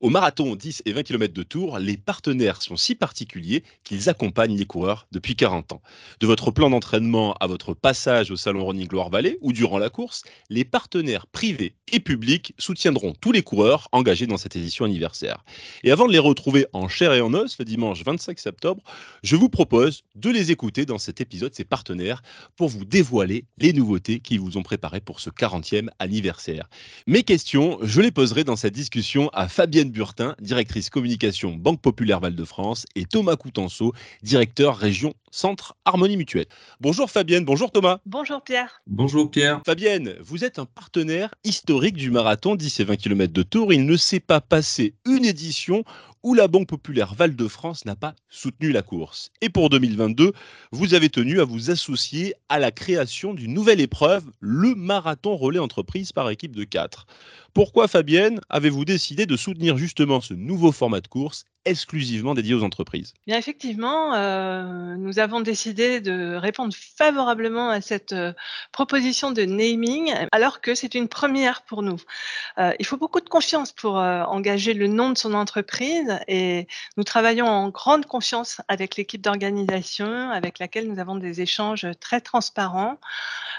Au 0.00 0.08
marathon 0.08 0.56
10 0.56 0.80
et 0.86 0.94
20 0.94 1.02
km 1.02 1.34
de 1.34 1.42
Tours, 1.42 1.78
les 1.78 1.98
partenaires 1.98 2.62
sont 2.62 2.76
si 2.76 2.94
particuliers 2.94 3.64
qu'ils 3.84 4.08
accompagnent 4.08 4.56
les 4.56 4.64
coureurs 4.64 5.06
depuis 5.12 5.36
40 5.36 5.72
ans. 5.72 5.82
De 6.20 6.26
votre 6.26 6.50
plan 6.50 6.70
d'entraînement 6.70 7.34
à 7.34 7.46
votre 7.46 7.74
passage 7.74 8.30
au 8.30 8.36
Salon 8.36 8.64
Running 8.64 8.88
Loire 8.90 9.10
Vallée 9.10 9.36
ou 9.42 9.52
durant 9.52 9.76
la 9.78 9.90
course, 9.90 10.22
les 10.48 10.64
partenaires 10.64 11.26
privés 11.26 11.74
et 11.92 12.00
publics 12.00 12.54
soutiendront 12.56 13.12
tous 13.20 13.30
les 13.30 13.42
coureurs 13.42 13.88
engagés 13.92 14.26
dans 14.26 14.38
cette 14.38 14.56
édition 14.56 14.86
anniversaire. 14.86 15.44
Et 15.84 15.92
avant 15.92 16.06
de 16.06 16.12
les 16.12 16.18
retrouver 16.18 16.66
en 16.72 16.88
chair 16.88 17.12
et 17.12 17.20
en 17.20 17.34
os 17.34 17.58
le 17.58 17.66
dimanche 17.66 18.02
25 18.02 18.38
septembre, 18.38 18.82
je 19.22 19.36
vous 19.36 19.50
propose 19.50 20.04
de 20.14 20.30
les 20.30 20.50
écouter 20.50 20.86
dans 20.86 20.98
cet 20.98 21.20
épisode, 21.20 21.54
ces 21.54 21.64
partenaires, 21.64 22.22
pour 22.56 22.70
vous 22.70 22.86
dévoiler 22.86 23.44
les 23.58 23.74
nouveautés 23.74 24.20
qu'ils 24.20 24.40
vous 24.40 24.56
ont 24.56 24.62
préparées 24.62 25.00
pour 25.00 25.20
ce 25.20 25.28
40e 25.28 25.90
anniversaire. 25.98 26.70
Mes 27.06 27.22
questions, 27.22 27.78
je 27.82 28.00
les 28.00 28.10
poserai 28.10 28.44
dans 28.44 28.56
cette 28.56 28.72
discussion 28.72 29.28
à 29.34 29.46
Fabienne 29.46 29.89
Directrice 30.40 30.90
communication 30.90 31.56
Banque 31.56 31.80
Populaire 31.80 32.20
Val-de-France, 32.20 32.86
et 32.96 33.04
Thomas 33.04 33.36
Coutenceau, 33.36 33.92
directeur 34.22 34.76
région 34.76 35.14
Centre 35.30 35.76
Harmonie 35.84 36.16
Mutuelle. 36.16 36.46
Bonjour 36.80 37.10
Fabienne, 37.10 37.44
bonjour 37.44 37.70
Thomas. 37.70 38.00
Bonjour 38.04 38.42
Pierre. 38.42 38.82
Bonjour 38.86 39.30
Pierre. 39.30 39.62
Fabienne, 39.64 40.16
vous 40.20 40.44
êtes 40.44 40.58
un 40.58 40.66
partenaire 40.66 41.34
historique 41.44 41.96
du 41.96 42.10
marathon 42.10 42.56
10 42.56 42.80
et 42.80 42.84
20 42.84 42.96
km 42.96 43.32
de 43.32 43.42
Tours. 43.42 43.72
Il 43.72 43.86
ne 43.86 43.96
s'est 43.96 44.20
pas 44.20 44.40
passé 44.40 44.94
une 45.06 45.24
édition 45.24 45.84
où 46.22 46.34
la 46.34 46.48
Banque 46.48 46.68
Populaire 46.68 47.14
Val-de-France 47.14 47.84
n'a 47.86 47.96
pas 47.96 48.14
soutenu 48.28 48.72
la 48.72 48.82
course. 48.82 49.30
Et 49.40 49.48
pour 49.48 49.70
2022, 49.70 50.32
vous 50.72 50.94
avez 50.94 51.08
tenu 51.08 51.40
à 51.40 51.44
vous 51.44 51.70
associer 51.70 52.34
à 52.48 52.58
la 52.58 52.70
création 52.70 53.32
d'une 53.32 53.54
nouvelle 53.54 53.80
épreuve, 53.80 54.24
le 54.40 54.74
marathon 54.74 55.36
relais 55.36 55.58
entreprise 55.58 56.12
par 56.12 56.28
équipe 56.28 56.54
de 56.54 56.64
4. 56.64 57.06
Pourquoi, 57.54 57.88
Fabienne, 57.88 58.40
avez-vous 58.48 58.84
décidé 58.84 59.26
de 59.26 59.36
soutenir 59.36 59.76
justement 59.76 60.20
ce 60.20 60.34
nouveau 60.34 60.72
format 60.72 61.00
de 61.00 61.08
course 61.08 61.44
exclusivement 61.66 62.34
dédié 62.34 62.54
aux 62.54 62.62
entreprises 62.62 63.12
Bien 63.26 63.36
effectivement, 63.36 64.14
euh, 64.14 64.96
nous 64.96 65.18
avons 65.18 65.40
décidé 65.40 66.00
de 66.00 66.34
répondre 66.34 66.74
favorablement 66.74 67.68
à 67.68 67.82
cette 67.82 68.12
euh, 68.12 68.32
proposition 68.72 69.30
de 69.30 69.42
naming, 69.42 70.14
alors 70.32 70.62
que 70.62 70.74
c'est 70.74 70.94
une 70.94 71.08
première 71.08 71.62
pour 71.62 71.82
nous. 71.82 72.00
Euh, 72.58 72.72
il 72.78 72.86
faut 72.86 72.96
beaucoup 72.96 73.20
de 73.20 73.28
confiance 73.28 73.72
pour 73.72 73.96
engager 73.96 74.72
le 74.72 74.86
nom 74.86 75.10
de 75.10 75.18
son 75.18 75.34
entreprise 75.34 76.18
et 76.28 76.66
nous 76.96 77.04
travaillons 77.04 77.46
en 77.46 77.68
grande 77.68 78.06
confiance 78.06 78.60
avec 78.68 78.96
l'équipe 78.96 79.20
d'organisation 79.20 80.30
avec 80.30 80.58
laquelle 80.58 80.88
nous 80.88 80.98
avons 80.98 81.16
des 81.16 81.42
échanges 81.42 81.86
très 82.00 82.20
transparents. 82.20 82.98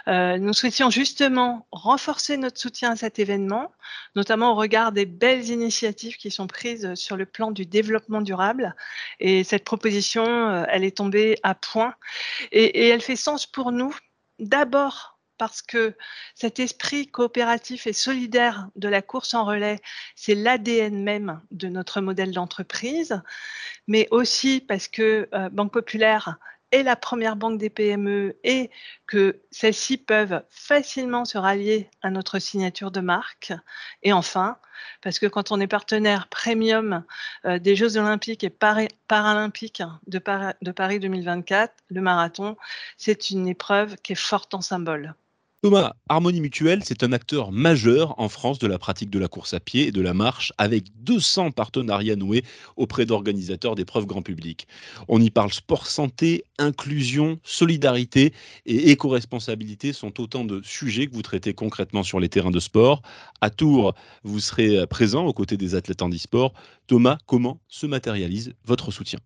Nous 0.07 0.53
souhaitions 0.53 0.89
justement 0.89 1.67
renforcer 1.71 2.37
notre 2.37 2.59
soutien 2.59 2.91
à 2.91 2.95
cet 2.95 3.19
événement, 3.19 3.71
notamment 4.15 4.51
au 4.51 4.55
regard 4.55 4.91
des 4.91 5.05
belles 5.05 5.49
initiatives 5.49 6.17
qui 6.17 6.31
sont 6.31 6.47
prises 6.47 6.95
sur 6.95 7.17
le 7.17 7.25
plan 7.25 7.51
du 7.51 7.65
développement 7.65 7.90
durable. 8.21 8.75
Et 9.19 9.43
cette 9.43 9.63
proposition, 9.63 10.25
euh, 10.25 10.65
elle 10.69 10.83
est 10.83 10.97
tombée 10.97 11.37
à 11.43 11.55
point 11.55 11.93
et, 12.51 12.89
elle 12.89 13.01
fait 13.01 13.15
sens 13.15 13.45
pour 13.45 13.71
nous. 13.71 13.95
D'abord 14.39 15.19
parce 15.37 15.61
que 15.61 15.95
cet 16.35 16.59
esprit 16.59 17.07
coopératif 17.07 17.87
et 17.87 17.93
solidaire 17.93 18.69
de 18.75 18.87
la 18.87 19.01
course 19.01 19.33
en 19.33 19.43
relais, 19.43 19.79
c'est 20.15 20.35
l'ADN 20.35 21.03
même 21.03 21.41
de 21.49 21.67
notre 21.67 21.99
modèle 21.99 22.31
d'entreprise, 22.31 23.21
mais 23.87 24.07
aussi 24.11 24.61
parce 24.61 24.87
que 24.87 25.27
euh, 25.33 25.49
Banque 25.49 25.73
Populaire 25.73 26.37
est 26.71 26.83
la 26.83 26.95
première 26.95 27.35
banque 27.35 27.57
des 27.57 27.69
PME 27.69 28.37
et 28.43 28.69
que 29.07 29.41
celles-ci 29.51 29.97
peuvent 29.97 30.43
facilement 30.49 31.25
se 31.25 31.37
rallier 31.37 31.89
à 32.01 32.09
notre 32.09 32.39
signature 32.39 32.91
de 32.91 33.01
marque. 33.01 33.53
Et 34.03 34.13
enfin, 34.13 34.57
parce 35.01 35.19
que 35.19 35.25
quand 35.25 35.51
on 35.51 35.59
est 35.59 35.67
partenaire 35.67 36.27
premium 36.27 37.03
euh, 37.45 37.59
des 37.59 37.75
Jeux 37.75 37.97
olympiques 37.97 38.43
et 38.43 38.49
para 38.49 38.83
paralympiques 39.07 39.83
de, 40.07 40.19
Par 40.19 40.53
de 40.61 40.71
Paris 40.71 40.99
2024, 40.99 41.73
le 41.89 42.01
marathon, 42.01 42.57
c'est 42.97 43.29
une 43.29 43.47
épreuve 43.47 43.95
qui 43.97 44.13
est 44.13 44.15
forte 44.15 44.53
en 44.53 44.61
symbole. 44.61 45.15
Thomas, 45.63 45.93
Harmonie 46.09 46.41
Mutuelle, 46.41 46.83
c'est 46.83 47.03
un 47.03 47.11
acteur 47.11 47.51
majeur 47.51 48.19
en 48.19 48.29
France 48.29 48.57
de 48.57 48.65
la 48.65 48.79
pratique 48.79 49.11
de 49.11 49.19
la 49.19 49.27
course 49.27 49.53
à 49.53 49.59
pied 49.59 49.85
et 49.85 49.91
de 49.91 50.01
la 50.01 50.15
marche, 50.15 50.51
avec 50.57 50.85
200 51.03 51.51
partenariats 51.51 52.15
noués 52.15 52.43
auprès 52.77 53.05
d'organisateurs 53.05 53.75
d'épreuves 53.75 54.07
grand 54.07 54.23
public. 54.23 54.67
On 55.07 55.21
y 55.21 55.29
parle 55.29 55.53
sport 55.53 55.85
santé, 55.85 56.45
inclusion, 56.57 57.39
solidarité 57.43 58.33
et 58.65 58.89
éco-responsabilité 58.89 59.93
sont 59.93 60.19
autant 60.19 60.45
de 60.45 60.61
sujets 60.63 61.05
que 61.05 61.13
vous 61.13 61.21
traitez 61.21 61.53
concrètement 61.53 62.01
sur 62.01 62.19
les 62.19 62.29
terrains 62.29 62.49
de 62.49 62.59
sport. 62.59 63.03
À 63.39 63.51
Tours, 63.51 63.93
vous 64.23 64.39
serez 64.39 64.87
présent 64.87 65.25
aux 65.27 65.33
côtés 65.33 65.57
des 65.57 65.75
athlètes 65.75 66.01
en 66.01 66.09
e-sport. 66.09 66.53
Thomas, 66.87 67.19
comment 67.27 67.61
se 67.67 67.85
matérialise 67.85 68.55
votre 68.65 68.89
soutien? 68.89 69.19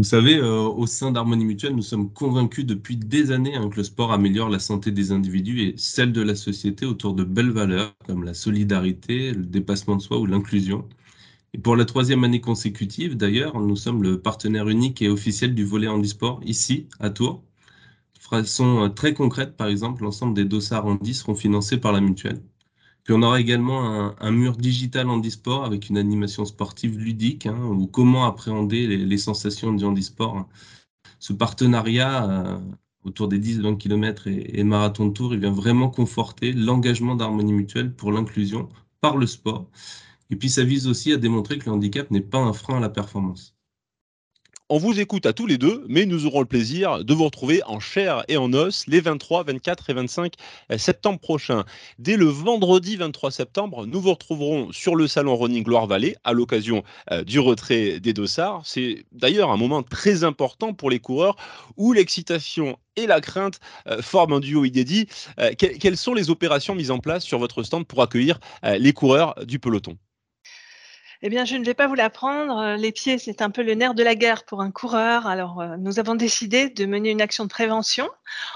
Vous 0.00 0.04
savez, 0.04 0.36
euh, 0.38 0.62
au 0.62 0.86
sein 0.86 1.12
d'Harmonie 1.12 1.44
Mutuelle, 1.44 1.76
nous 1.76 1.82
sommes 1.82 2.10
convaincus 2.10 2.64
depuis 2.64 2.96
des 2.96 3.32
années 3.32 3.54
hein, 3.54 3.68
que 3.68 3.76
le 3.76 3.84
sport 3.84 4.12
améliore 4.12 4.48
la 4.48 4.58
santé 4.58 4.92
des 4.92 5.12
individus 5.12 5.60
et 5.60 5.74
celle 5.76 6.12
de 6.12 6.22
la 6.22 6.34
société 6.34 6.86
autour 6.86 7.12
de 7.12 7.22
belles 7.22 7.50
valeurs 7.50 7.92
comme 8.06 8.24
la 8.24 8.32
solidarité, 8.32 9.32
le 9.32 9.44
dépassement 9.44 9.96
de 9.96 10.00
soi 10.02 10.18
ou 10.18 10.24
l'inclusion. 10.24 10.88
Et 11.52 11.58
pour 11.58 11.76
la 11.76 11.84
troisième 11.84 12.24
année 12.24 12.40
consécutive, 12.40 13.16
d'ailleurs, 13.18 13.60
nous 13.60 13.76
sommes 13.76 14.02
le 14.02 14.22
partenaire 14.22 14.68
unique 14.70 15.02
et 15.02 15.10
officiel 15.10 15.54
du 15.54 15.64
volet 15.66 15.88
handisport 15.88 16.40
ici, 16.44 16.88
à 16.98 17.10
Tours. 17.10 17.42
De 18.14 18.20
façon 18.22 18.84
euh, 18.84 18.88
très 18.88 19.12
concrète, 19.12 19.54
par 19.56 19.68
exemple, 19.68 20.02
l'ensemble 20.04 20.34
des 20.34 20.46
dossards 20.46 20.86
handi 20.86 21.12
seront 21.12 21.34
financés 21.34 21.78
par 21.78 21.92
la 21.92 22.00
mutuelle. 22.00 22.40
Puis 23.04 23.14
on 23.14 23.22
aura 23.22 23.40
également 23.40 24.14
un, 24.20 24.30
mur 24.30 24.56
digital 24.56 25.08
handisport 25.08 25.64
avec 25.64 25.88
une 25.88 25.98
animation 25.98 26.44
sportive 26.44 26.98
ludique, 26.98 27.46
hein, 27.46 27.58
ou 27.64 27.86
comment 27.86 28.26
appréhender 28.26 28.86
les, 28.86 29.18
sensations 29.18 29.72
du 29.72 29.84
handisport. 29.84 30.46
Ce 31.18 31.32
partenariat 31.32 32.30
euh, 32.30 32.58
autour 33.04 33.28
des 33.28 33.38
10-20 33.40 33.78
km 33.78 34.26
et, 34.28 34.58
et, 34.60 34.64
marathon 34.64 35.06
de 35.06 35.12
tour, 35.12 35.34
il 35.34 35.40
vient 35.40 35.52
vraiment 35.52 35.88
conforter 35.88 36.52
l'engagement 36.52 37.16
d'harmonie 37.16 37.52
mutuelle 37.52 37.94
pour 37.94 38.12
l'inclusion 38.12 38.68
par 39.00 39.16
le 39.16 39.26
sport. 39.26 39.70
Et 40.30 40.36
puis 40.36 40.48
ça 40.48 40.64
vise 40.64 40.86
aussi 40.86 41.12
à 41.12 41.16
démontrer 41.16 41.58
que 41.58 41.66
le 41.66 41.72
handicap 41.72 42.10
n'est 42.10 42.20
pas 42.20 42.38
un 42.38 42.52
frein 42.52 42.78
à 42.78 42.80
la 42.80 42.88
performance. 42.90 43.56
On 44.72 44.78
vous 44.78 45.00
écoute 45.00 45.26
à 45.26 45.32
tous 45.32 45.46
les 45.46 45.58
deux, 45.58 45.84
mais 45.88 46.06
nous 46.06 46.26
aurons 46.26 46.38
le 46.38 46.46
plaisir 46.46 47.04
de 47.04 47.12
vous 47.12 47.24
retrouver 47.24 47.60
en 47.64 47.80
chair 47.80 48.22
et 48.28 48.36
en 48.36 48.52
os 48.52 48.86
les 48.86 49.00
23, 49.00 49.42
24 49.42 49.90
et 49.90 49.94
25 49.94 50.34
septembre 50.76 51.18
prochains. 51.18 51.64
Dès 51.98 52.16
le 52.16 52.26
vendredi 52.26 52.94
23 52.94 53.32
septembre, 53.32 53.84
nous 53.86 54.00
vous 54.00 54.12
retrouverons 54.12 54.70
sur 54.70 54.94
le 54.94 55.08
salon 55.08 55.36
Running 55.36 55.66
Loire-Vallée 55.66 56.14
à 56.22 56.32
l'occasion 56.32 56.84
euh, 57.10 57.24
du 57.24 57.40
retrait 57.40 57.98
des 57.98 58.12
dossards. 58.12 58.62
C'est 58.64 59.06
d'ailleurs 59.10 59.50
un 59.50 59.56
moment 59.56 59.82
très 59.82 60.22
important 60.22 60.72
pour 60.72 60.88
les 60.88 61.00
coureurs 61.00 61.34
où 61.76 61.92
l'excitation 61.92 62.78
et 62.94 63.08
la 63.08 63.20
crainte 63.20 63.58
euh, 63.88 64.00
forment 64.00 64.34
un 64.34 64.40
duo 64.40 64.64
inédit. 64.64 65.08
Euh, 65.40 65.50
quelles 65.58 65.96
sont 65.96 66.14
les 66.14 66.30
opérations 66.30 66.76
mises 66.76 66.92
en 66.92 67.00
place 67.00 67.24
sur 67.24 67.40
votre 67.40 67.64
stand 67.64 67.88
pour 67.88 68.02
accueillir 68.02 68.38
les 68.62 68.92
coureurs 68.92 69.34
du 69.44 69.58
peloton? 69.58 69.98
Eh 71.22 71.28
bien, 71.28 71.44
je 71.44 71.56
ne 71.56 71.64
vais 71.64 71.74
pas 71.74 71.86
vous 71.86 71.94
l'apprendre. 71.94 72.56
Euh, 72.58 72.76
les 72.76 72.92
pieds, 72.92 73.18
c'est 73.18 73.42
un 73.42 73.50
peu 73.50 73.62
le 73.62 73.74
nerf 73.74 73.94
de 73.94 74.02
la 74.02 74.14
guerre 74.14 74.44
pour 74.44 74.62
un 74.62 74.70
coureur. 74.70 75.26
Alors, 75.26 75.60
euh, 75.60 75.76
nous 75.76 75.98
avons 75.98 76.14
décidé 76.14 76.70
de 76.70 76.86
mener 76.86 77.10
une 77.10 77.20
action 77.20 77.44
de 77.44 77.50
prévention 77.50 78.08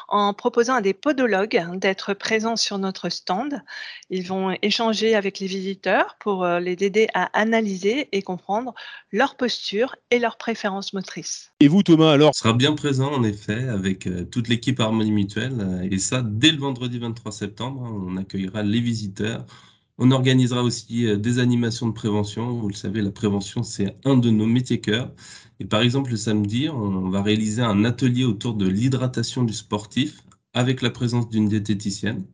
en 0.08 0.32
proposant 0.32 0.74
à 0.74 0.80
des 0.80 0.94
podologues 0.94 1.62
d'être 1.74 2.14
présents 2.14 2.56
sur 2.56 2.78
notre 2.78 3.10
stand. 3.10 3.62
Ils 4.08 4.26
vont 4.26 4.56
échanger 4.62 5.14
avec 5.14 5.40
les 5.40 5.46
visiteurs 5.46 6.16
pour 6.18 6.44
euh, 6.44 6.58
les 6.58 6.82
aider 6.82 7.06
à 7.12 7.24
analyser 7.38 8.08
et 8.12 8.22
comprendre 8.22 8.72
leur 9.12 9.36
posture 9.36 9.94
et 10.10 10.18
leurs 10.18 10.38
préférences 10.38 10.94
motrices. 10.94 11.52
Et 11.60 11.68
vous, 11.68 11.82
Thomas, 11.82 12.12
alors? 12.12 12.30
On 12.30 12.32
sera 12.32 12.54
bien 12.54 12.72
présent, 12.72 13.12
en 13.12 13.24
effet, 13.24 13.68
avec 13.68 14.08
toute 14.30 14.48
l'équipe 14.48 14.80
Harmonie 14.80 15.12
Mutuelle. 15.12 15.86
Et 15.90 15.98
ça, 15.98 16.22
dès 16.24 16.50
le 16.50 16.58
vendredi 16.58 16.98
23 16.98 17.30
septembre, 17.30 17.82
on 17.82 18.16
accueillera 18.16 18.62
les 18.62 18.80
visiteurs 18.80 19.44
on 19.98 20.10
organisera 20.10 20.62
aussi 20.62 21.06
euh, 21.06 21.16
des 21.16 21.38
animations 21.38 21.86
de 21.88 21.92
prévention. 21.92 22.52
Vous 22.58 22.68
le 22.68 22.74
savez, 22.74 23.02
la 23.02 23.10
prévention, 23.10 23.62
c'est 23.62 23.96
un 24.04 24.16
de 24.16 24.30
nos 24.30 24.46
métiers 24.46 24.80
cœurs. 24.80 25.12
Et 25.60 25.64
par 25.66 25.82
exemple, 25.82 26.10
le 26.10 26.16
samedi, 26.16 26.68
on 26.68 27.10
va 27.10 27.22
réaliser 27.22 27.62
un 27.62 27.84
atelier 27.84 28.24
autour 28.24 28.54
de 28.54 28.66
l'hydratation 28.68 29.44
du 29.44 29.52
sportif 29.52 30.22
avec 30.52 30.82
la 30.82 30.90
présence 30.90 31.28
d'une 31.28 31.48
diététicienne. 31.48 32.24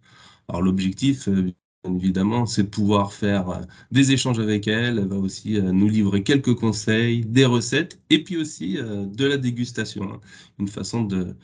Alors 0.49 0.63
l'objectif, 0.63 1.29
euh, 1.29 1.53
évidemment, 1.85 2.47
c'est 2.47 2.65
de 2.65 2.69
pouvoir 2.69 3.13
faire 3.13 3.51
euh, 3.51 3.61
des 3.91 4.13
échanges 4.13 4.39
avec 4.41 4.67
elle. 4.69 4.99
Elle 4.99 5.09
va 5.09 5.17
aussi 5.17 5.61
nous 5.61 5.89
livrer 5.89 6.23
quelques 6.23 6.55
conseils, 6.55 7.23
des 7.27 7.45
recettes 7.47 8.01
et 8.11 8.25
puis 8.25 8.37
aussi 8.39 8.75
de 8.77 9.27
la 9.27 9.37
dégustation. 9.37 10.05
Hein. 10.15 10.21
Une 10.59 10.69
façon 10.69 11.05
de 11.05 11.37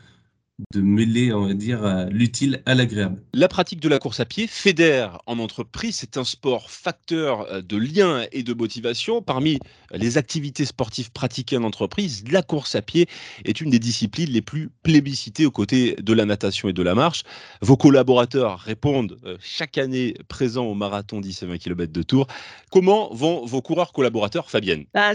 de 0.72 0.80
mêler, 0.80 1.32
on 1.32 1.46
va 1.46 1.54
dire, 1.54 1.84
euh, 1.84 2.06
l'utile 2.06 2.62
à 2.64 2.74
l'agréable. 2.74 3.22
La 3.34 3.48
pratique 3.48 3.80
de 3.80 3.88
la 3.88 3.98
course 3.98 4.20
à 4.20 4.24
pied 4.24 4.46
fédère 4.46 5.20
en 5.26 5.38
entreprise. 5.38 5.96
C'est 5.96 6.16
un 6.16 6.24
sport 6.24 6.70
facteur 6.70 7.42
euh, 7.52 7.60
de 7.60 7.76
lien 7.76 8.24
et 8.32 8.42
de 8.42 8.54
motivation. 8.54 9.20
Parmi 9.20 9.58
les 9.92 10.16
activités 10.16 10.64
sportives 10.64 11.12
pratiquées 11.12 11.58
en 11.58 11.62
entreprise, 11.62 12.24
la 12.30 12.42
course 12.42 12.74
à 12.74 12.82
pied 12.82 13.06
est 13.44 13.60
une 13.60 13.70
des 13.70 13.78
disciplines 13.78 14.30
les 14.30 14.40
plus 14.40 14.70
plébiscitées 14.82 15.44
aux 15.44 15.50
côtés 15.50 15.94
de 16.00 16.12
la 16.14 16.24
natation 16.24 16.68
et 16.68 16.72
de 16.72 16.82
la 16.82 16.94
marche. 16.94 17.22
Vos 17.60 17.76
collaborateurs 17.76 18.58
répondent 18.60 19.18
euh, 19.24 19.36
chaque 19.40 19.76
année 19.76 20.14
présents 20.28 20.64
au 20.64 20.74
marathon 20.74 21.20
10 21.20 21.42
et 21.42 21.46
20 21.46 21.58
km 21.58 21.92
de 21.92 22.02
Tours. 22.02 22.26
Comment 22.70 23.12
vont 23.12 23.44
vos 23.44 23.60
coureurs 23.60 23.92
collaborateurs, 23.92 24.50
Fabienne? 24.50 24.86
Bah, 24.94 25.12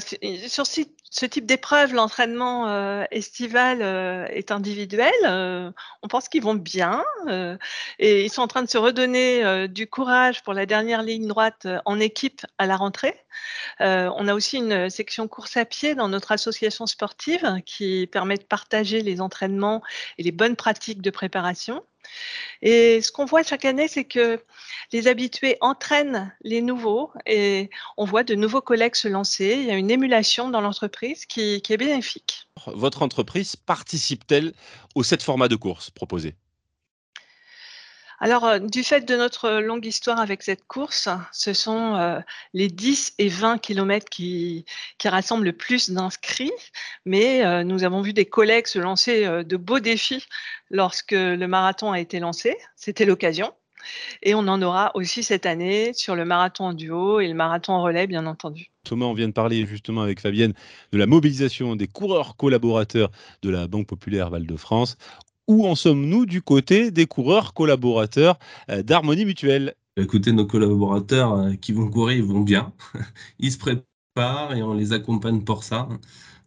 Sur 0.48 0.68
site 0.68 1.01
ce 1.14 1.26
type 1.26 1.46
d'épreuve, 1.46 1.94
l'entraînement 1.94 2.70
euh, 2.70 3.04
estival 3.12 3.82
euh, 3.82 4.26
est 4.28 4.50
individuel. 4.50 5.12
Euh, 5.26 5.70
on 6.04 6.08
pense 6.08 6.30
qu'ils 6.30 6.42
vont 6.42 6.56
bien 6.56 7.04
et 8.00 8.24
ils 8.24 8.30
sont 8.30 8.42
en 8.42 8.48
train 8.48 8.64
de 8.64 8.70
se 8.70 8.78
redonner 8.78 9.68
du 9.68 9.88
courage 9.88 10.42
pour 10.42 10.54
la 10.54 10.66
dernière 10.66 11.04
ligne 11.04 11.28
droite 11.28 11.68
en 11.86 12.00
équipe 12.00 12.46
à 12.58 12.66
la 12.66 12.78
rentrée. 12.78 13.16
on 13.80 14.28
a 14.28 14.34
aussi 14.34 14.58
une 14.58 14.90
section 14.90 15.28
course 15.28 15.58
à 15.58 15.66
pied 15.66 15.96
dans 15.96 16.08
notre 16.08 16.32
association 16.32 16.86
sportive 16.88 17.62
qui 17.66 18.08
permet 18.08 18.38
de 18.38 18.44
partager 18.44 19.02
les 19.02 19.22
entraînements 19.22 19.84
et 20.18 20.24
les 20.24 20.32
bonnes 20.32 20.56
pratiques 20.56 21.02
de 21.02 21.12
préparation. 21.12 21.84
Et 22.62 23.02
ce 23.02 23.12
qu'on 23.12 23.26
voit 23.26 23.44
chaque 23.44 23.66
année, 23.66 23.88
c'est 23.88 24.06
que 24.06 24.44
les 24.92 25.08
habitués 25.08 25.58
entraînent 25.62 26.36
les 26.44 26.62
nouveaux 26.62 27.12
et 27.26 27.70
on 27.98 28.06
voit 28.06 28.24
de 28.24 28.36
nouveaux 28.36 28.62
collègues 28.62 28.96
se 28.96 29.08
lancer. 29.08 29.58
Il 29.60 29.66
y 29.66 29.72
a 29.72 29.78
une 29.78 29.92
émulation 29.92 30.50
dans 30.50 30.62
l'entreprise 30.62 31.26
qui, 31.26 31.62
est 31.68 31.78
bénéfique. 31.78 32.48
Votre 32.68 33.02
entreprise 33.02 33.56
participe-t-elle 33.56 34.54
aux 34.96 35.04
sept 35.04 35.24
formats 35.24 35.48
de 35.48 35.56
course 35.56 35.90
proposés? 35.90 36.36
Alors, 38.24 38.46
euh, 38.46 38.60
du 38.60 38.84
fait 38.84 39.02
de 39.02 39.16
notre 39.16 39.60
longue 39.62 39.84
histoire 39.84 40.20
avec 40.20 40.44
cette 40.44 40.64
course, 40.68 41.10
ce 41.32 41.54
sont 41.54 41.96
euh, 41.96 42.20
les 42.54 42.68
10 42.68 43.16
et 43.18 43.30
20 43.30 43.58
kilomètres 43.58 44.10
qui, 44.10 44.64
rassemblent 45.04 45.46
le 45.46 45.54
plus 45.54 45.90
d'inscrits, 45.90 46.52
mais 47.04 47.44
euh, 47.44 47.64
nous 47.64 47.84
avons 47.84 48.04
vu 48.04 48.14
des 48.14 48.26
collègues 48.26 48.68
se 48.68 48.78
lancer 48.78 49.26
de 49.44 49.58
beaux 49.58 49.80
défis 49.80 50.24
lorsque 50.70 51.14
le 51.14 51.48
marathon 51.48 51.92
a 51.92 52.00
été 52.00 52.20
lancé. 52.20 52.56
C'était 52.76 53.06
l'occasion. 53.06 53.52
Et 54.22 54.36
on 54.36 54.48
en 54.48 54.62
aura 54.62 54.92
aussi 54.94 55.24
cette 55.24 55.48
année 55.48 55.92
sur 55.96 56.16
le 56.16 56.24
marathon 56.24 56.66
en 56.66 56.74
duo 56.74 57.20
et 57.20 57.28
le 57.28 57.34
marathon 57.34 57.74
en 57.74 57.82
relais, 57.82 58.06
bien 58.06 58.28
entendu. 58.28 58.70
Thomas, 58.84 59.08
on 59.08 59.16
vient 59.16 59.28
de 59.28 59.34
parler 59.34 59.66
justement 59.66 60.02
avec 60.02 60.20
Fabienne 60.20 60.54
de 60.92 60.98
la 61.00 61.08
mobilisation 61.08 61.76
des 61.76 61.88
coureurs 61.88 62.36
collaborateurs 62.36 63.10
de 63.42 63.50
la 63.50 63.68
Banque 63.68 63.88
Populaire 63.88 64.30
Val-de-France. 64.30 64.98
Où 65.52 65.68
en 65.68 65.76
sommes-nous 65.76 66.26
du 66.26 66.42
côté 66.42 66.92
des 66.92 67.08
coureurs 67.08 67.54
collaborateurs 67.54 68.40
euh, 68.70 68.84
d'Harmonie 68.84 69.26
Mutuelle? 69.26 69.76
Écoutez, 69.98 70.32
nos 70.32 70.46
collaborateurs 70.46 71.34
euh, 71.34 71.54
qui 71.56 71.74
vont 71.74 71.90
courir, 71.90 72.20
ils 72.20 72.24
vont 72.24 72.40
bien. 72.40 72.72
Ils 73.40 73.52
se 73.52 73.58
préparent 73.58 74.56
et 74.56 74.64
on 74.64 74.74
les 74.74 74.94
accompagne 74.94 75.44
pour 75.44 75.66
ça. 75.66 75.90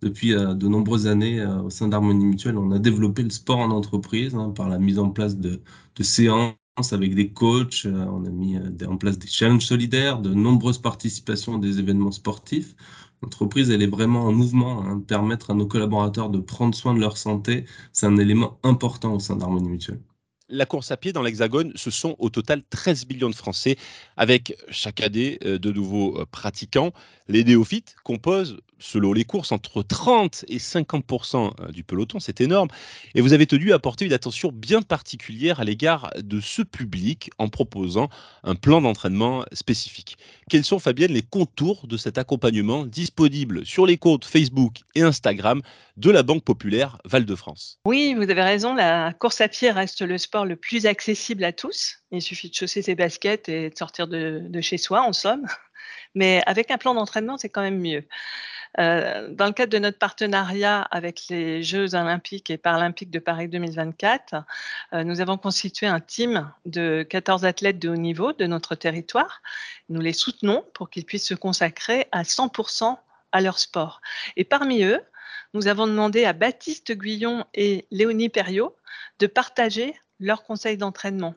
Depuis 0.00 0.32
euh, 0.32 0.54
de 0.54 0.68
nombreuses 0.68 1.06
années, 1.06 1.44
au 1.44 1.68
sein 1.68 1.88
d'Harmonie 1.88 2.24
Mutuelle, 2.24 2.56
on 2.56 2.70
a 2.70 2.78
développé 2.78 3.22
le 3.22 3.28
sport 3.28 3.58
en 3.58 3.72
entreprise 3.72 4.34
hein, 4.34 4.54
par 4.56 4.70
la 4.70 4.78
mise 4.78 4.98
en 4.98 5.10
place 5.10 5.36
de, 5.36 5.60
séances 6.00 6.54
avec 6.92 7.14
des 7.14 7.28
coachs, 7.28 7.86
on 7.86 8.24
a 8.24 8.30
mis 8.30 8.56
en 8.88 8.96
place 8.96 9.18
des 9.18 9.28
challenges 9.28 9.66
solidaires, 9.66 10.18
de 10.18 10.32
nombreuses 10.32 10.78
participations 10.78 11.56
à 11.56 11.58
des 11.58 11.78
événements 11.78 12.10
sportifs. 12.10 12.74
L'entreprise, 13.22 13.70
elle 13.70 13.82
est 13.82 13.86
vraiment 13.86 14.24
en 14.26 14.32
mouvement. 14.32 14.82
Hein. 14.84 15.00
Permettre 15.00 15.50
à 15.50 15.54
nos 15.54 15.66
collaborateurs 15.66 16.30
de 16.30 16.38
prendre 16.40 16.74
soin 16.74 16.94
de 16.94 17.00
leur 17.00 17.16
santé, 17.18 17.66
c'est 17.92 18.06
un 18.06 18.16
élément 18.16 18.58
important 18.62 19.14
au 19.14 19.18
sein 19.20 19.36
d'Harmonie 19.36 19.68
Mutuelle. 19.68 20.02
La 20.50 20.66
course 20.66 20.90
à 20.90 20.98
pied 20.98 21.14
dans 21.14 21.22
l'Hexagone, 21.22 21.72
ce 21.74 21.90
sont 21.90 22.16
au 22.18 22.28
total 22.28 22.62
13 22.68 23.06
millions 23.08 23.30
de 23.30 23.34
Français, 23.34 23.76
avec 24.18 24.54
chaque 24.68 25.00
année 25.00 25.38
euh, 25.42 25.58
de 25.58 25.72
nouveaux 25.72 26.20
euh, 26.20 26.26
pratiquants. 26.30 26.92
Les 27.28 27.44
néophytes 27.44 27.96
composent 28.04 28.58
selon 28.78 29.14
les 29.14 29.24
courses, 29.24 29.52
entre 29.52 29.82
30 29.82 30.44
et 30.48 30.58
50% 30.58 31.52
euh, 31.60 31.72
du 31.72 31.82
peloton. 31.82 32.20
C'est 32.20 32.42
énorme. 32.42 32.68
Et 33.14 33.22
vous 33.22 33.32
avez 33.32 33.46
tenu 33.46 33.72
à 33.72 33.76
apporter 33.76 34.04
une 34.04 34.12
attention 34.12 34.50
bien 34.52 34.82
particulière 34.82 35.60
à 35.60 35.64
l'égard 35.64 36.10
de 36.22 36.40
ce 36.40 36.60
public 36.60 37.30
en 37.38 37.48
proposant 37.48 38.10
un 38.42 38.54
plan 38.54 38.82
d'entraînement 38.82 39.46
spécifique. 39.52 40.18
Quels 40.50 40.64
sont, 40.64 40.78
Fabienne, 40.78 41.12
les 41.12 41.22
contours 41.22 41.86
de 41.86 41.96
cet 41.96 42.18
accompagnement 42.18 42.84
disponible 42.84 43.64
sur 43.64 43.86
les 43.86 43.96
comptes 43.96 44.26
Facebook 44.26 44.80
et 44.94 45.00
Instagram 45.00 45.62
de 45.96 46.10
la 46.10 46.22
Banque 46.22 46.44
Populaire 46.44 46.98
Val-de-France 47.04 47.78
Oui, 47.86 48.14
vous 48.14 48.28
avez 48.28 48.42
raison. 48.42 48.74
La 48.74 49.12
course 49.12 49.40
à 49.40 49.48
pied 49.48 49.70
reste 49.70 50.02
le 50.02 50.18
sport 50.18 50.44
le 50.44 50.56
plus 50.56 50.86
accessible 50.86 51.44
à 51.44 51.52
tous. 51.52 51.98
Il 52.10 52.22
suffit 52.22 52.50
de 52.50 52.54
chausser 52.54 52.82
ses 52.82 52.94
baskets 52.94 53.48
et 53.48 53.70
de 53.70 53.76
sortir 53.76 54.08
de, 54.08 54.60
chez 54.60 54.78
soi, 54.78 55.02
en 55.02 55.12
somme. 55.12 55.46
Mais 56.14 56.42
avec 56.46 56.70
un 56.70 56.78
plan 56.78 56.94
d'entraînement, 56.94 57.38
c'est 57.38 57.48
quand 57.48 57.62
même 57.62 57.80
mieux. 57.80 58.04
Euh, 58.80 59.28
dans 59.30 59.46
le 59.46 59.52
cadre 59.52 59.72
de 59.72 59.78
notre 59.78 59.98
partenariat 59.98 60.82
avec 60.82 61.26
les 61.28 61.62
Jeux 61.62 61.94
olympiques 61.94 62.50
et 62.50 62.58
paralympiques 62.58 63.10
de 63.10 63.20
Paris 63.20 63.48
2024, 63.48 64.34
euh, 64.92 65.04
nous 65.04 65.20
avons 65.20 65.36
constitué 65.36 65.86
un 65.86 66.00
team 66.00 66.50
de 66.66 67.06
14 67.08 67.44
athlètes 67.44 67.78
de 67.78 67.88
haut 67.88 67.96
niveau 67.96 68.32
de 68.32 68.46
notre 68.46 68.74
territoire. 68.74 69.42
Nous 69.88 70.00
les 70.00 70.12
soutenons 70.12 70.64
pour 70.74 70.90
qu'ils 70.90 71.04
puissent 71.04 71.28
se 71.28 71.34
consacrer 71.34 72.08
à 72.10 72.22
100% 72.22 72.96
à 73.30 73.40
leur 73.40 73.60
sport. 73.60 74.00
Et 74.36 74.44
parmi 74.44 74.82
eux, 74.82 75.00
nous 75.54 75.68
avons 75.68 75.86
demandé 75.86 76.24
à 76.24 76.32
Baptiste 76.32 76.92
Guyon 76.92 77.46
et 77.54 77.86
Léonie 77.92 78.28
Perriot 78.28 78.76
de 79.20 79.28
partager 79.28 79.94
leur 80.18 80.42
conseil 80.42 80.76
d'entraînement. 80.76 81.34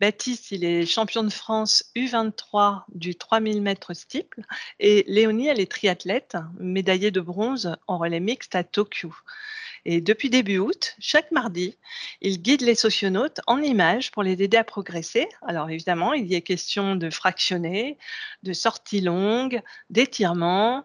Baptiste, 0.00 0.50
il 0.50 0.64
est 0.64 0.86
champion 0.86 1.22
de 1.22 1.30
France 1.30 1.84
U23 1.96 2.82
du 2.92 3.14
3000 3.14 3.62
mètres 3.62 3.94
steeple 3.94 4.42
et 4.80 5.04
Léonie, 5.06 5.46
elle 5.46 5.60
est 5.60 5.70
triathlète, 5.70 6.36
médaillée 6.58 7.10
de 7.10 7.20
bronze 7.20 7.76
en 7.86 7.98
relais 7.98 8.20
mixte 8.20 8.54
à 8.56 8.64
Tokyo. 8.64 9.14
Et 9.84 10.00
depuis 10.00 10.30
début 10.30 10.58
août, 10.58 10.96
chaque 10.98 11.30
mardi, 11.30 11.78
il 12.20 12.42
guide 12.42 12.60
les 12.60 12.74
socionautes 12.74 13.40
en 13.46 13.62
images 13.62 14.10
pour 14.10 14.22
les 14.22 14.42
aider 14.42 14.56
à 14.56 14.64
progresser. 14.64 15.26
Alors 15.46 15.70
évidemment, 15.70 16.12
il 16.12 16.26
y 16.26 16.34
est 16.34 16.42
question 16.42 16.96
de 16.96 17.08
fractionner, 17.08 17.96
de 18.42 18.52
sorties 18.52 19.00
longues, 19.00 19.62
d'étirements. 19.88 20.84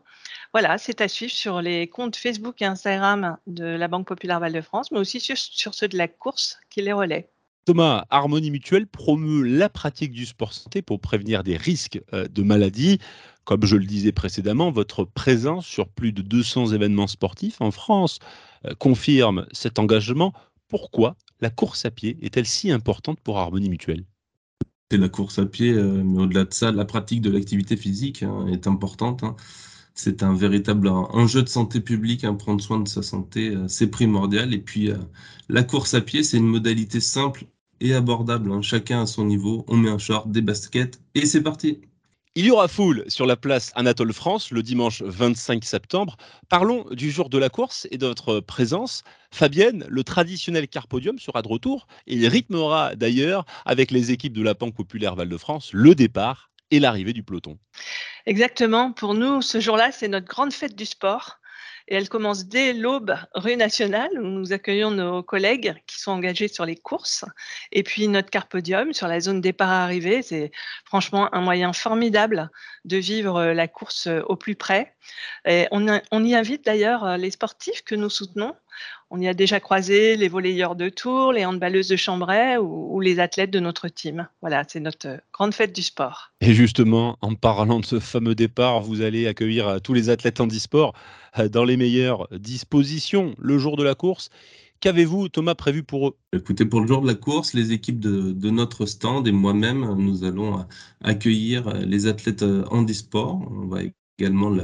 Voilà, 0.55 0.77
c'est 0.77 1.01
à 1.01 1.09
suivre 1.09 1.33
sur 1.33 1.61
les 1.61 1.87
comptes 1.87 2.15
Facebook 2.15 2.61
et 2.61 2.65
Instagram 2.65 3.35
de 3.45 3.65
la 3.65 3.89
Banque 3.89 4.07
Populaire 4.07 4.39
Val-de-France, 4.39 4.89
mais 4.89 4.99
aussi 4.99 5.19
sur, 5.19 5.37
sur 5.37 5.73
ceux 5.73 5.89
de 5.89 5.97
la 5.97 6.07
course 6.07 6.59
qui 6.69 6.81
les 6.81 6.93
relaient. 6.93 7.29
Thomas, 7.65 8.05
Harmonie 8.09 8.51
Mutuelle 8.51 8.87
promeut 8.87 9.43
la 9.43 9.67
pratique 9.67 10.13
du 10.13 10.25
sport 10.25 10.53
santé 10.53 10.81
pour 10.81 11.01
prévenir 11.01 11.43
des 11.43 11.57
risques 11.57 12.01
euh, 12.13 12.29
de 12.29 12.41
maladie. 12.41 12.99
Comme 13.43 13.65
je 13.65 13.75
le 13.75 13.85
disais 13.85 14.13
précédemment, 14.13 14.71
votre 14.71 15.03
présence 15.03 15.65
sur 15.65 15.89
plus 15.89 16.13
de 16.13 16.21
200 16.21 16.67
événements 16.67 17.07
sportifs 17.07 17.59
en 17.59 17.71
France 17.71 18.19
euh, 18.63 18.73
confirme 18.75 19.47
cet 19.51 19.77
engagement. 19.77 20.31
Pourquoi 20.69 21.17
la 21.41 21.49
course 21.49 21.83
à 21.83 21.91
pied 21.91 22.17
est-elle 22.21 22.45
si 22.45 22.71
importante 22.71 23.19
pour 23.19 23.39
Harmonie 23.39 23.67
Mutuelle? 23.67 24.05
C'est 24.89 24.99
la 24.99 25.09
course 25.09 25.37
à 25.37 25.47
pied, 25.47 25.73
euh, 25.73 26.01
mais 26.01 26.21
au-delà 26.21 26.45
de 26.45 26.53
ça, 26.53 26.71
la 26.71 26.85
pratique 26.85 27.19
de 27.19 27.29
l'activité 27.29 27.75
physique 27.75 28.23
hein, 28.23 28.47
est 28.47 28.67
importante. 28.67 29.25
C'est 29.95 30.23
un 30.23 30.35
véritable 30.35 30.89
enjeu 30.89 31.41
de 31.41 31.49
santé 31.49 31.79
publique. 31.79 32.23
Hein, 32.23 32.35
prendre 32.35 32.61
soin 32.61 32.79
de 32.79 32.87
sa 32.87 33.01
santé, 33.01 33.55
c'est 33.67 33.87
primordial. 33.87 34.53
Et 34.53 34.59
puis, 34.59 34.91
la 35.49 35.63
course 35.63 35.93
à 35.93 36.01
pied, 36.01 36.21
c'est 36.21 36.37
une 36.37 36.47
modalité 36.47 36.99
simple 36.99 37.45
et 37.79 37.93
abordable. 37.93 38.51
Hein. 38.51 38.61
Chacun 38.61 39.03
à 39.03 39.05
son 39.05 39.25
niveau. 39.25 39.65
On 39.67 39.77
met 39.77 39.89
un 39.89 39.97
short, 39.97 40.29
des 40.29 40.41
baskets 40.41 40.99
et 41.13 41.25
c'est 41.25 41.41
parti. 41.41 41.81
Il 42.37 42.45
y 42.45 42.51
aura 42.51 42.67
foule 42.67 43.05
sur 43.07 43.25
la 43.25 43.37
place 43.37 43.71
Anatole 43.75 44.11
France 44.11 44.51
le 44.51 44.61
dimanche 44.61 45.01
25 45.01 45.63
septembre. 45.63 46.17
Parlons 46.49 46.85
du 46.91 47.09
jour 47.09 47.29
de 47.29 47.37
la 47.37 47.47
course 47.47 47.87
et 47.91 47.97
de 47.97 48.07
votre 48.07 48.41
présence. 48.41 49.03
Fabienne, 49.31 49.85
le 49.87 50.03
traditionnel 50.03 50.67
Carpodium 50.67 51.17
sera 51.17 51.41
de 51.41 51.47
retour 51.47 51.87
et 52.07 52.15
il 52.15 52.27
rythmera 52.27 52.97
d'ailleurs 52.97 53.45
avec 53.63 53.89
les 53.89 54.11
équipes 54.11 54.33
de 54.33 54.43
la 54.43 54.53
Banque 54.53 54.75
Populaire 54.75 55.15
Val-de-France 55.15 55.69
le 55.71 55.95
départ 55.95 56.51
et 56.71 56.81
l'arrivée 56.81 57.13
du 57.13 57.23
peloton. 57.23 57.57
Exactement. 58.25 58.91
Pour 58.91 59.13
nous, 59.13 59.41
ce 59.41 59.59
jour-là, 59.59 59.91
c'est 59.91 60.07
notre 60.07 60.27
grande 60.27 60.53
fête 60.53 60.75
du 60.75 60.85
sport 60.85 61.37
et 61.87 61.93
elle 61.95 62.09
commence 62.09 62.47
dès 62.47 62.73
l'aube 62.73 63.15
rue 63.35 63.55
nationale 63.55 64.09
où 64.17 64.23
nous 64.25 64.51
accueillons 64.53 64.89
nos 64.89 65.21
collègues 65.21 65.75
qui 65.85 65.99
sont 65.99 66.11
engagés 66.11 66.47
sur 66.47 66.65
les 66.65 66.75
courses 66.75 67.25
et 67.71 67.83
puis 67.83 68.07
notre 68.07 68.31
carpodium 68.31 68.91
sur 68.93 69.07
la 69.07 69.19
zone 69.19 69.39
départ-arrivée. 69.41 70.23
C'est 70.23 70.51
franchement 70.85 71.33
un 71.35 71.41
moyen 71.41 71.73
formidable 71.73 72.49
de 72.85 72.97
vivre 72.97 73.45
la 73.53 73.67
course 73.67 74.07
au 74.07 74.35
plus 74.35 74.55
près. 74.55 74.95
On, 75.45 75.99
on 76.11 76.23
y 76.23 76.33
invite 76.33 76.65
d'ailleurs 76.65 77.17
les 77.17 77.29
sportifs 77.29 77.83
que 77.83 77.93
nous 77.93 78.09
soutenons 78.09 78.55
on 79.15 79.21
y 79.21 79.29
a 79.29 79.33
déjà 79.33 79.61
croisé 79.61 80.17
les 80.17 80.27
volleyeurs 80.27 80.75
de 80.75 80.89
Tours, 80.89 81.31
les 81.31 81.45
handballeuses 81.45 81.87
de 81.87 81.95
Chambray 81.95 82.57
ou, 82.57 82.99
les 82.99 83.19
athlètes 83.19 83.51
de 83.51 83.61
notre 83.61 83.87
team. 83.87 84.27
Voilà, 84.41 84.63
c'est 84.67 84.81
notre 84.81 85.21
grande 85.33 85.53
fête 85.53 85.73
du 85.73 85.81
sport. 85.81 86.33
Et 86.41 86.53
justement, 86.53 87.17
en 87.21 87.33
parlant 87.35 87.79
de 87.79 87.85
ce 87.85 87.99
fameux 87.99 88.35
départ, 88.35 88.81
vous 88.81 89.01
allez 89.01 89.27
accueillir 89.27 89.79
tous 89.81 89.93
les 89.93 90.09
athlètes 90.09 90.41
handisport 90.41 90.93
euh, 91.39 91.47
dans 91.47 91.63
les 91.63 91.77
meilleures 91.77 92.27
dispositions 92.31 93.35
le 93.37 93.57
jour 93.57 93.77
de 93.77 93.83
la 93.83 93.95
course. 93.95 94.29
Qu'avez-vous, 94.81 95.29
Thomas, 95.29 95.55
prévu 95.55 95.83
pour 95.83 96.09
eux? 96.09 96.17
Écoutez, 96.33 96.65
pour 96.65 96.81
le 96.81 96.87
jour 96.87 97.01
de 97.01 97.07
la 97.07 97.15
course, 97.15 97.53
les 97.53 97.71
équipes 97.71 98.01
de, 98.01 98.49
notre 98.49 98.85
stand 98.85 99.25
et 99.27 99.31
moi-même, 99.31 99.95
nous 99.97 100.25
allons 100.25 100.65
accueillir 101.01 101.69
les 101.73 102.07
athlètes 102.07 102.43
handisport. 102.69 103.41
On 103.49 103.67
va 103.67 103.79
également 104.19 104.55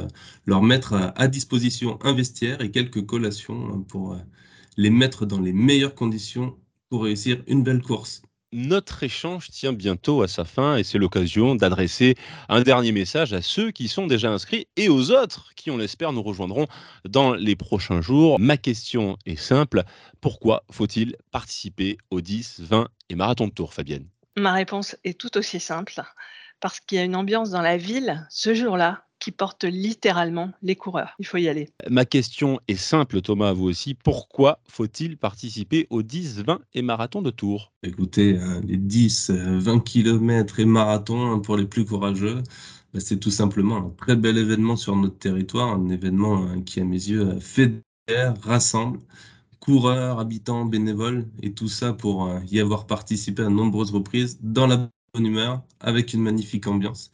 leur 0.45 0.63
mettre 0.63 1.13
à 1.15 1.27
disposition 1.27 1.99
un 2.03 2.13
vestiaire 2.13 2.61
et 2.61 2.71
quelques 2.71 3.05
collations 3.05 3.83
pour 3.83 4.17
les 4.77 4.89
mettre 4.89 5.25
dans 5.25 5.39
les 5.39 5.53
meilleures 5.53 5.95
conditions 5.95 6.57
pour 6.89 7.03
réussir 7.03 7.43
une 7.47 7.63
belle 7.63 7.81
course. 7.81 8.21
Notre 8.53 9.03
échange 9.03 9.49
tient 9.49 9.71
bientôt 9.71 10.23
à 10.23 10.27
sa 10.27 10.43
fin 10.43 10.75
et 10.75 10.83
c'est 10.83 10.97
l'occasion 10.97 11.55
d'adresser 11.55 12.15
un 12.49 12.61
dernier 12.61 12.91
message 12.91 13.31
à 13.31 13.41
ceux 13.41 13.71
qui 13.71 13.87
sont 13.87 14.07
déjà 14.07 14.29
inscrits 14.29 14.67
et 14.75 14.89
aux 14.89 15.11
autres 15.11 15.53
qui, 15.55 15.71
on 15.71 15.77
l'espère, 15.77 16.11
nous 16.11 16.21
rejoindront 16.21 16.67
dans 17.07 17.33
les 17.33 17.55
prochains 17.55 18.01
jours. 18.01 18.41
Ma 18.41 18.57
question 18.57 19.17
est 19.25 19.37
simple. 19.37 19.83
Pourquoi 20.19 20.65
faut-il 20.69 21.15
participer 21.31 21.97
aux 22.09 22.19
10, 22.19 22.59
20 22.59 22.89
et 23.09 23.15
marathon 23.15 23.47
de 23.47 23.53
tour, 23.53 23.73
Fabienne? 23.73 24.09
Ma 24.35 24.51
réponse 24.51 24.97
est 25.05 25.17
tout 25.17 25.37
aussi 25.37 25.61
simple. 25.61 26.01
Parce 26.59 26.81
qu'il 26.81 26.97
y 26.97 27.01
a 27.01 27.05
une 27.05 27.15
ambiance 27.15 27.51
dans 27.51 27.61
la 27.61 27.77
ville 27.77 28.27
ce 28.29 28.53
jour-là 28.53 29.05
qui 29.21 29.31
porte 29.31 29.63
littéralement 29.63 30.51
les 30.61 30.75
coureurs. 30.75 31.15
Il 31.19 31.25
faut 31.25 31.37
y 31.37 31.47
aller. 31.47 31.69
Ma 31.89 32.03
question 32.03 32.59
est 32.67 32.75
simple, 32.75 33.21
Thomas, 33.21 33.49
à 33.49 33.53
vous 33.53 33.65
aussi. 33.65 33.93
Pourquoi 33.93 34.59
faut-il 34.67 35.17
participer 35.17 35.87
aux 35.89 36.01
10, 36.01 36.43
20 36.43 36.59
et 36.73 36.81
marathons 36.81 37.21
de 37.21 37.29
Tours? 37.29 37.71
Écoutez, 37.83 38.37
hein, 38.37 38.61
les 38.65 38.77
10, 38.77 39.29
20 39.29 39.79
km 39.79 40.59
et 40.59 40.65
marathons 40.65 41.31
hein, 41.31 41.39
pour 41.39 41.55
les 41.55 41.65
plus 41.65 41.85
courageux, 41.85 42.41
bah, 42.93 42.99
c'est 42.99 43.19
tout 43.19 43.31
simplement 43.31 43.77
un 43.77 43.89
très 43.91 44.17
bel 44.17 44.37
événement 44.37 44.75
sur 44.75 44.95
notre 44.95 45.17
territoire, 45.17 45.69
un 45.69 45.87
événement 45.89 46.37
hein, 46.37 46.61
qui, 46.63 46.81
à 46.81 46.83
mes 46.83 46.95
yeux, 46.95 47.39
fédère, 47.39 48.33
rassemble 48.41 48.99
coureurs, 49.61 50.19
habitants, 50.19 50.65
bénévoles, 50.65 51.27
et 51.41 51.53
tout 51.53 51.69
ça 51.69 51.93
pour 51.93 52.25
euh, 52.25 52.39
y 52.49 52.59
avoir 52.59 52.87
participé 52.87 53.43
à 53.43 53.45
de 53.45 53.51
nombreuses 53.51 53.91
reprises 53.91 54.39
dans 54.41 54.67
la 54.67 54.89
bonne 55.13 55.25
humeur, 55.25 55.61
avec 55.79 56.13
une 56.13 56.21
magnifique 56.21 56.67
ambiance. 56.67 57.11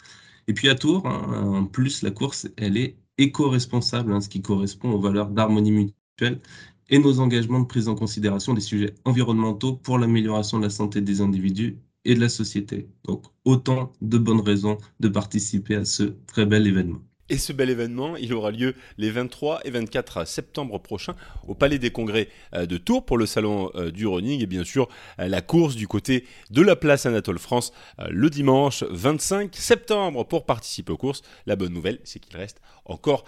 Et 0.48 0.54
puis 0.54 0.70
à 0.70 0.76
Tours, 0.76 1.06
hein, 1.08 1.44
en 1.62 1.66
plus, 1.66 2.02
la 2.04 2.12
course, 2.12 2.48
elle 2.58 2.78
est 2.78 2.98
éco-responsable, 3.18 4.14
hein, 4.14 4.22
ce 4.22 4.30
qui 4.30 4.42
correspond 4.42 4.92
aux 4.92 5.00
valeurs 5.00 5.30
d'harmonie 5.30 5.72
mutuelle 5.72 6.42
et 6.90 7.00
nos 7.00 7.20
engagements 7.20 7.60
de 7.60 7.66
prise 7.66 7.88
en 7.90 7.96
considération 7.96 8.54
des 8.54 8.62
sujets 8.62 8.96
environnementaux 9.06 9.76
pour 9.76 9.98
l'amélioration 10.00 10.58
de 10.60 10.64
la 10.64 10.70
santé 10.70 11.02
des 11.02 11.22
individus 11.22 11.80
et 12.06 12.16
de 12.16 12.20
la 12.22 12.30
société. 12.30 12.90
Donc 13.04 13.26
autant 13.46 13.92
de 14.02 14.18
bonnes 14.18 14.42
raisons 14.42 14.78
de 15.00 15.10
participer 15.10 15.76
à 15.76 15.86
ce 15.86 16.04
très 16.28 16.46
bel 16.46 16.66
événement. 16.68 17.02
Et 17.30 17.38
ce 17.38 17.52
bel 17.52 17.70
événement, 17.70 18.16
il 18.16 18.34
aura 18.34 18.52
lieu 18.52 18.74
les 18.98 19.12
23 19.12 19.62
et 19.66 19.70
24 19.70 20.26
septembre 20.26 20.80
prochains 20.80 21.16
au 21.46 21.56
Palais 21.56 21.78
des 21.78 21.92
Congrès 21.92 22.30
euh, 22.54 22.66
de 22.66 22.78
Tours 22.78 23.06
pour 23.06 23.18
le 23.18 23.26
salon 23.26 23.70
euh, 23.76 23.92
du 23.92 24.08
running 24.08 24.42
et 24.42 24.46
bien 24.46 24.64
sûr 24.64 24.88
euh, 25.20 25.28
la 25.28 25.42
course 25.42 25.76
du 25.76 25.88
côté 25.88 26.26
de 26.52 26.62
la 26.62 26.78
place 26.78 27.06
Anatole 27.06 27.40
France 27.40 27.74
le 28.10 28.30
dimanche 28.30 28.84
25 28.84 29.56
septembre 29.56 30.24
pour 30.24 30.46
participer 30.46 30.94
aux 30.94 30.98
courses. 30.98 31.22
La 31.46 31.56
bonne 31.56 31.74
nouvelle, 31.74 32.00
c'est 32.04 32.20
qu'il 32.20 32.38
reste 32.38 32.62
encore 32.86 33.26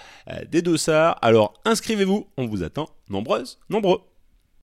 des 0.49 0.61
dossards. 0.61 1.17
Alors 1.21 1.53
inscrivez-vous, 1.65 2.27
on 2.37 2.47
vous 2.47 2.63
attend 2.63 2.89
nombreuses, 3.09 3.59
nombreux. 3.69 4.01